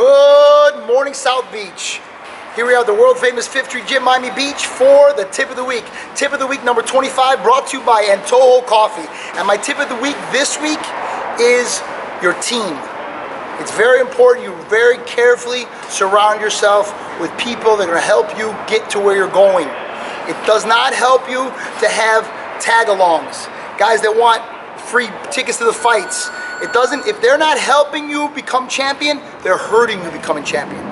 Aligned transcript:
Good 0.00 0.86
morning, 0.86 1.12
South 1.12 1.52
Beach. 1.52 2.00
Here 2.56 2.64
we 2.64 2.72
are 2.72 2.80
at 2.80 2.86
the 2.86 2.94
world 2.94 3.18
famous 3.18 3.46
Fifth 3.46 3.68
Street 3.68 3.86
Gym, 3.86 4.02
Miami 4.02 4.30
Beach, 4.34 4.64
for 4.64 5.12
the 5.12 5.28
tip 5.30 5.50
of 5.50 5.56
the 5.56 5.64
week. 5.64 5.84
Tip 6.14 6.32
of 6.32 6.38
the 6.38 6.46
week 6.46 6.64
number 6.64 6.80
25, 6.80 7.42
brought 7.42 7.66
to 7.66 7.76
you 7.76 7.84
by 7.84 8.04
Antojo 8.04 8.64
Coffee. 8.64 9.06
And 9.36 9.46
my 9.46 9.58
tip 9.58 9.78
of 9.78 9.90
the 9.90 9.96
week 9.96 10.16
this 10.32 10.58
week 10.62 10.80
is 11.38 11.82
your 12.22 12.32
team. 12.40 12.80
It's 13.60 13.76
very 13.76 14.00
important 14.00 14.46
you 14.46 14.56
very 14.70 14.96
carefully 15.04 15.64
surround 15.90 16.40
yourself 16.40 16.88
with 17.20 17.28
people 17.36 17.76
that 17.76 17.82
are 17.86 17.92
going 17.92 18.00
to 18.00 18.08
help 18.08 18.38
you 18.38 18.56
get 18.72 18.88
to 18.92 19.00
where 19.00 19.14
you're 19.14 19.28
going. 19.28 19.68
It 20.32 20.46
does 20.46 20.64
not 20.64 20.94
help 20.94 21.28
you 21.28 21.44
to 21.44 21.88
have 21.92 22.24
tag 22.58 22.86
alongs, 22.86 23.52
guys 23.76 24.00
that 24.00 24.16
want 24.16 24.40
free 24.80 25.10
tickets 25.30 25.58
to 25.58 25.64
the 25.64 25.74
fights. 25.74 26.30
It 26.62 26.72
doesn't, 26.72 27.06
if 27.06 27.20
they're 27.22 27.38
not 27.38 27.58
helping 27.58 28.10
you 28.10 28.28
become 28.34 28.68
champion, 28.68 29.20
they're 29.42 29.56
hurting 29.56 30.02
you 30.02 30.10
becoming 30.10 30.44
champion. 30.44 30.84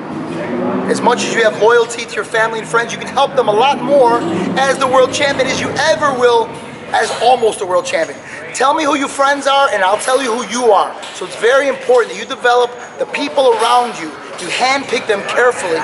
As 0.90 1.02
much 1.02 1.24
as 1.24 1.34
you 1.34 1.42
have 1.44 1.60
loyalty 1.60 2.06
to 2.06 2.14
your 2.14 2.24
family 2.24 2.60
and 2.60 2.68
friends, 2.68 2.92
you 2.92 2.98
can 2.98 3.08
help 3.08 3.36
them 3.36 3.48
a 3.48 3.52
lot 3.52 3.82
more 3.82 4.20
as 4.58 4.78
the 4.78 4.86
world 4.86 5.12
champion 5.12 5.46
as 5.46 5.60
you 5.60 5.68
ever 5.68 6.18
will 6.18 6.46
as 6.92 7.10
almost 7.22 7.60
a 7.60 7.66
world 7.66 7.84
champion. 7.84 8.18
Tell 8.54 8.72
me 8.72 8.84
who 8.84 8.96
your 8.96 9.08
friends 9.08 9.46
are, 9.46 9.68
and 9.68 9.84
I'll 9.84 10.00
tell 10.00 10.22
you 10.22 10.32
who 10.32 10.48
you 10.50 10.72
are. 10.72 10.94
So 11.14 11.26
it's 11.26 11.36
very 11.36 11.68
important 11.68 12.14
that 12.14 12.18
you 12.18 12.26
develop 12.26 12.70
the 12.98 13.06
people 13.06 13.52
around 13.52 13.98
you. 14.00 14.08
You 14.40 14.48
handpick 14.48 15.06
them 15.06 15.20
carefully, 15.28 15.76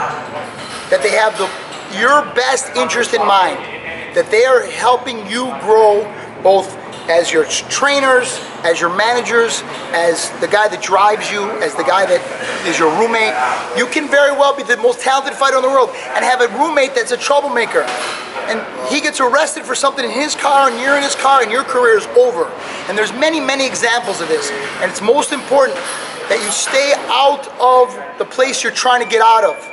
that 0.89 1.01
they 1.03 1.11
have 1.11 1.37
the, 1.37 1.51
your 1.99 2.25
best 2.35 2.75
interest 2.75 3.13
in 3.13 3.21
mind, 3.27 3.59
that 4.17 4.31
they 4.31 4.45
are 4.47 4.65
helping 4.71 5.27
you 5.27 5.53
grow 5.61 6.11
both 6.43 6.73
as 7.09 7.31
your 7.31 7.45
trainers, 7.45 8.41
as 8.65 8.81
your 8.81 8.95
managers, 8.95 9.63
as 9.93 10.31
the 10.41 10.49
guy 10.49 10.69
that 10.69 10.81
drives 10.81 11.31
you, 11.31 11.51
as 11.61 11.75
the 11.75 11.85
guy 11.85 12.07
that 12.07 12.21
is 12.67 12.79
your 12.79 12.89
roommate. 12.97 13.37
You 13.77 13.87
can 13.87 14.09
very 14.09 14.33
well 14.33 14.57
be 14.57 14.63
the 14.63 14.77
most 14.79 15.01
talented 15.01 15.35
fighter 15.35 15.57
in 15.57 15.63
the 15.63 15.69
world 15.69 15.91
and 16.17 16.25
have 16.25 16.41
a 16.41 16.49
roommate 16.57 16.95
that's 16.95 17.13
a 17.13 17.17
troublemaker. 17.17 17.85
And 18.49 18.61
he 18.89 19.01
gets 19.01 19.21
arrested 19.21 19.65
for 19.65 19.75
something 19.75 20.05
in 20.05 20.11
his 20.11 20.35
car 20.35 20.71
and 20.71 20.81
you're 20.81 20.97
in 20.97 21.03
his 21.03 21.15
car 21.15 21.43
and 21.43 21.51
your 21.51 21.65
career 21.65 21.99
is 21.99 22.07
over. 22.17 22.49
And 22.89 22.97
there's 22.97 23.13
many, 23.13 23.41
many 23.41 23.67
examples 23.67 24.21
of 24.21 24.29
this. 24.29 24.51
And 24.81 24.91
it's 24.91 25.03
most 25.03 25.33
important 25.33 25.77
that 26.29 26.41
you 26.41 26.51
stay 26.51 26.95
out 27.13 27.49
of 27.61 27.93
the 28.19 28.25
place 28.25 28.63
you're 28.63 28.73
trying 28.73 29.05
to 29.05 29.09
get 29.09 29.21
out 29.21 29.45
of. 29.45 29.71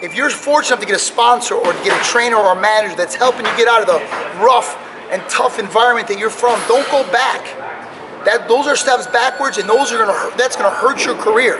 If 0.00 0.14
you're 0.14 0.30
fortunate 0.30 0.76
enough 0.76 0.80
to 0.80 0.86
get 0.86 0.96
a 0.96 1.04
sponsor 1.04 1.54
or 1.54 1.72
to 1.72 1.82
get 1.82 1.98
a 1.98 2.04
trainer 2.04 2.36
or 2.36 2.56
a 2.56 2.60
manager 2.60 2.94
that's 2.94 3.14
helping 3.14 3.44
you 3.46 3.56
get 3.56 3.68
out 3.68 3.80
of 3.80 3.88
the 3.88 3.98
rough 4.44 4.76
and 5.10 5.22
tough 5.28 5.58
environment 5.58 6.08
that 6.08 6.18
you're 6.18 6.30
from, 6.30 6.60
don't 6.68 6.88
go 6.90 7.02
back. 7.10 7.44
That 8.24 8.48
those 8.48 8.66
are 8.66 8.76
steps 8.76 9.06
backwards, 9.06 9.58
and 9.58 9.68
those 9.68 9.92
are 9.92 9.98
gonna 9.98 10.12
hurt, 10.12 10.36
that's 10.36 10.56
gonna 10.56 10.74
hurt 10.74 11.04
your 11.04 11.14
career. 11.14 11.56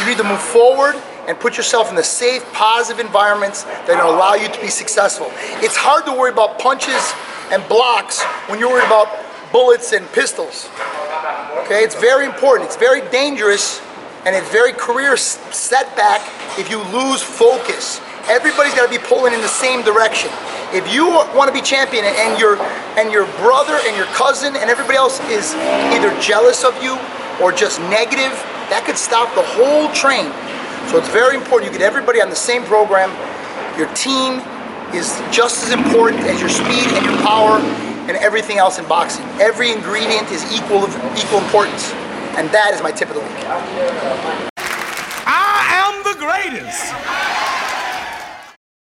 You 0.00 0.06
need 0.06 0.18
to 0.18 0.24
move 0.24 0.40
forward 0.40 0.96
and 1.26 1.38
put 1.38 1.56
yourself 1.56 1.88
in 1.88 1.96
the 1.96 2.04
safe, 2.04 2.44
positive 2.52 3.04
environments 3.04 3.62
that 3.62 4.02
allow 4.02 4.34
you 4.34 4.48
to 4.48 4.60
be 4.60 4.68
successful. 4.68 5.30
It's 5.62 5.76
hard 5.76 6.04
to 6.06 6.12
worry 6.12 6.30
about 6.30 6.58
punches 6.58 7.14
and 7.50 7.66
blocks 7.68 8.22
when 8.48 8.58
you're 8.58 8.70
worried 8.70 8.86
about 8.86 9.08
bullets 9.52 9.92
and 9.92 10.10
pistols. 10.12 10.68
Okay, 11.64 11.82
it's 11.84 11.94
very 11.94 12.26
important. 12.26 12.66
It's 12.66 12.76
very 12.76 13.00
dangerous, 13.10 13.80
and 14.26 14.36
it's 14.36 14.50
very 14.50 14.72
career 14.72 15.16
setback 15.16 16.20
if 16.58 16.68
you 16.70 16.82
lose 16.92 17.22
focus. 17.22 18.00
Everybody's 18.28 18.74
got 18.74 18.84
to 18.84 18.90
be 18.90 19.02
pulling 19.04 19.34
in 19.34 19.40
the 19.40 19.52
same 19.52 19.82
direction. 19.82 20.30
If 20.72 20.92
you 20.92 21.06
want 21.36 21.48
to 21.48 21.52
be 21.52 21.60
champion 21.60 22.04
and 22.04 22.40
your 22.40 22.56
and 22.96 23.12
your 23.12 23.26
brother 23.38 23.78
and 23.84 23.96
your 23.96 24.06
cousin 24.16 24.56
and 24.56 24.70
everybody 24.70 24.96
else 24.96 25.20
is 25.28 25.54
either 25.92 26.08
jealous 26.20 26.64
of 26.64 26.72
you 26.82 26.96
or 27.42 27.52
just 27.52 27.80
negative, 27.92 28.32
that 28.72 28.84
could 28.86 28.96
stop 28.96 29.28
the 29.34 29.44
whole 29.44 29.92
train. 29.92 30.32
So 30.88 30.96
it's 30.96 31.08
very 31.08 31.36
important 31.36 31.70
you 31.70 31.78
get 31.78 31.84
everybody 31.84 32.22
on 32.22 32.30
the 32.30 32.36
same 32.36 32.64
program. 32.64 33.12
Your 33.76 33.92
team 33.94 34.40
is 34.96 35.20
just 35.30 35.64
as 35.64 35.72
important 35.72 36.22
as 36.24 36.40
your 36.40 36.48
speed 36.48 36.88
and 36.96 37.04
your 37.04 37.18
power 37.20 37.60
and 38.08 38.16
everything 38.18 38.58
else 38.58 38.78
in 38.78 38.88
boxing. 38.88 39.24
Every 39.40 39.70
ingredient 39.70 40.30
is 40.30 40.44
equal 40.52 40.84
of 40.84 40.92
equal 41.16 41.40
importance. 41.40 41.92
And 42.40 42.48
that 42.50 42.72
is 42.74 42.82
my 42.82 42.90
tip 42.90 43.08
of 43.08 43.16
the 43.16 43.20
week. 43.20 43.44
I 45.28 45.60
am 45.76 46.02
the 46.02 46.16
greatest. 46.18 47.13